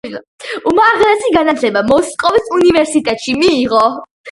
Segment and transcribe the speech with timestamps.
[0.71, 3.89] უმაღლესი განათლება მოსკოვის უნივერსიტეტში მიიღო.